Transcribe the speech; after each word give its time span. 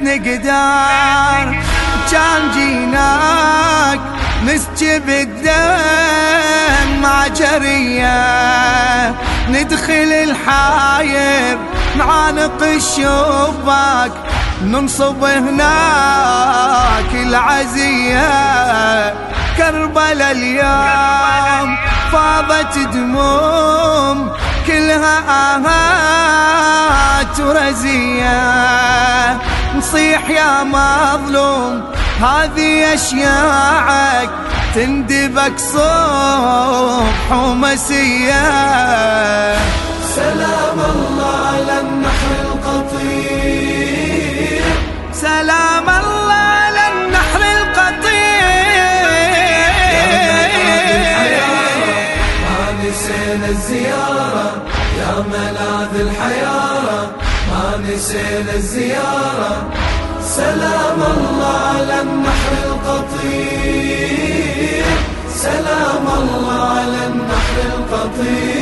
نقدار 0.00 1.62
كان 2.10 2.50
جيناك 2.54 4.00
نسجب 4.46 5.08
الدم 5.08 7.00
مع 7.02 7.26
جرية 7.26 9.14
ندخل 9.48 9.92
الحاير 9.92 11.58
نعانق 11.98 12.62
الشباك 12.62 14.12
ننصب 14.64 15.24
هناك 15.24 17.12
العزية. 17.14 18.32
كربل 19.56 20.22
اليوم 20.22 21.76
فاضت 22.12 22.78
دموم 22.78 24.32
كلها 24.66 25.18
آهات 25.56 27.40
ورزية. 27.40 28.81
نصيح 29.82 30.30
يا 30.30 30.62
مظلوم 30.64 31.82
هذه 32.20 32.94
أشياعك 32.94 34.30
تندبك 34.74 35.58
صبح 35.58 37.32
ومسية. 37.32 38.42
سلام 40.14 40.78
الله 40.94 41.36
على 41.46 41.80
النحر 41.80 42.30
القطير 42.44 43.52
سلام 45.12 45.88
الله 45.90 46.32
على 46.32 46.82
النحر 46.92 47.40
القطير 47.58 48.92
ما 52.42 52.62
نسينا 52.82 53.48
الزيارة 53.48 54.48
يا 54.98 55.14
ملاذ 55.32 55.92
الحيارة. 56.00 57.01
نسينا 57.88 58.54
الزيارة. 58.54 59.52
سلام 60.22 61.00
الله 61.14 61.56
على 61.76 61.96
النحر 62.02 62.52
القطير 62.70 64.22
سلام 65.34 66.06
الله 66.22 66.60
على 66.78 67.00
النحر 67.06 67.56
القطير 67.76 68.61